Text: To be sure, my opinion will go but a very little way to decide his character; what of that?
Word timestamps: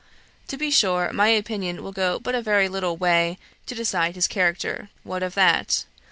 To 0.47 0.57
be 0.57 0.71
sure, 0.71 1.11
my 1.13 1.27
opinion 1.27 1.83
will 1.83 1.91
go 1.91 2.17
but 2.17 2.33
a 2.33 2.41
very 2.41 2.67
little 2.67 2.97
way 2.97 3.37
to 3.67 3.75
decide 3.75 4.15
his 4.15 4.25
character; 4.27 4.89
what 5.03 5.21
of 5.21 5.35
that? 5.35 5.85